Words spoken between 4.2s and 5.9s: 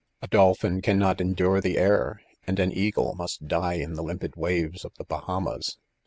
waves of the Bahamas.